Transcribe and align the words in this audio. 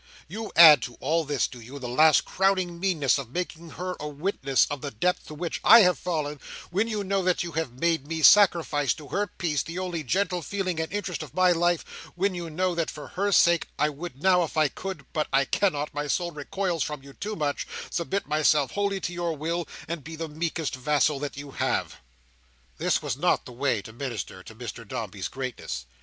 You 0.27 0.51
add 0.55 0.81
to 0.81 0.95
all 0.99 1.25
this, 1.25 1.47
do 1.47 1.61
you, 1.61 1.77
the 1.77 1.87
last 1.87 2.25
crowning 2.25 2.79
meanness 2.79 3.19
of 3.19 3.29
making 3.29 3.69
her 3.77 3.95
a 3.99 4.07
witness 4.07 4.65
of 4.65 4.81
the 4.81 4.89
depth 4.89 5.27
to 5.27 5.35
which 5.35 5.61
I 5.63 5.81
have 5.81 5.99
fallen; 5.99 6.39
when 6.71 6.87
you 6.87 7.03
know 7.03 7.21
that 7.21 7.43
you 7.43 7.51
have 7.51 7.77
made 7.79 8.07
me 8.07 8.23
sacrifice 8.23 8.95
to 8.95 9.09
her 9.09 9.27
peace, 9.27 9.61
the 9.61 9.77
only 9.77 10.03
gentle 10.03 10.41
feeling 10.41 10.79
and 10.79 10.91
interest 10.91 11.21
of 11.21 11.35
my 11.35 11.51
life, 11.51 11.85
when 12.15 12.33
you 12.33 12.49
know 12.49 12.73
that 12.73 12.89
for 12.89 13.09
her 13.09 13.31
sake, 13.31 13.67
I 13.77 13.89
would 13.89 14.19
now 14.23 14.41
if 14.43 14.57
I 14.57 14.69
could—but 14.69 15.27
I 15.31 15.45
can 15.45 15.73
not, 15.73 15.93
my 15.93 16.07
soul 16.07 16.31
recoils 16.31 16.81
from 16.81 17.03
you 17.03 17.13
too 17.13 17.35
much—submit 17.35 18.25
myself 18.27 18.71
wholly 18.71 18.99
to 19.01 19.13
your 19.13 19.37
will, 19.37 19.67
and 19.87 20.03
be 20.03 20.15
the 20.15 20.27
meekest 20.27 20.73
vassal 20.75 21.19
that 21.19 21.37
you 21.37 21.51
have!" 21.51 21.97
This 22.79 23.03
was 23.03 23.15
not 23.17 23.45
the 23.45 23.51
way 23.53 23.83
to 23.83 23.93
minister 23.93 24.41
to 24.41 24.55
Mr 24.55 24.87
Dombey's 24.87 25.27
greatness. 25.27 25.85